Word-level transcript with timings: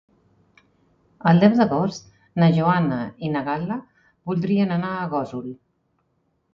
El 1.31 1.41
deu 1.43 1.57
d'agost 1.59 2.09
na 2.43 2.49
Joana 2.57 2.99
i 3.29 3.31
na 3.37 3.47
Gal·la 3.53 3.81
voldrien 4.33 4.77
anar 4.81 4.95
a 4.95 5.09
Gósol. 5.17 5.51